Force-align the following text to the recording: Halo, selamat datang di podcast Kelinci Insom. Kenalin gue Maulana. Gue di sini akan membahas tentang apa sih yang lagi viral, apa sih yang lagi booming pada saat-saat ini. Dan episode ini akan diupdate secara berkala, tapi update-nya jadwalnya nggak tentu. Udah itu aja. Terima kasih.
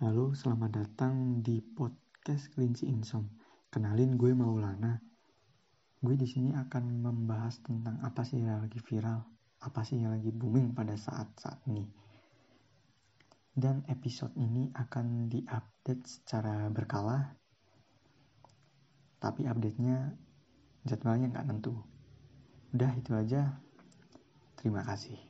Halo, 0.00 0.32
selamat 0.32 0.80
datang 0.80 1.44
di 1.44 1.60
podcast 1.60 2.48
Kelinci 2.56 2.88
Insom. 2.88 3.36
Kenalin 3.68 4.16
gue 4.16 4.32
Maulana. 4.32 4.96
Gue 6.00 6.16
di 6.16 6.24
sini 6.24 6.56
akan 6.56 7.04
membahas 7.04 7.60
tentang 7.60 8.00
apa 8.00 8.24
sih 8.24 8.40
yang 8.40 8.64
lagi 8.64 8.80
viral, 8.80 9.20
apa 9.60 9.84
sih 9.84 10.00
yang 10.00 10.16
lagi 10.16 10.32
booming 10.32 10.72
pada 10.72 10.96
saat-saat 10.96 11.68
ini. 11.68 11.84
Dan 13.52 13.84
episode 13.92 14.32
ini 14.40 14.72
akan 14.72 15.28
diupdate 15.28 16.08
secara 16.08 16.72
berkala, 16.72 17.36
tapi 19.20 19.44
update-nya 19.44 20.16
jadwalnya 20.88 21.28
nggak 21.28 21.44
tentu. 21.52 21.76
Udah 22.72 22.96
itu 22.96 23.12
aja. 23.12 23.52
Terima 24.56 24.80
kasih. 24.80 25.29